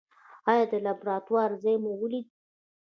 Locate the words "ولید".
2.01-2.27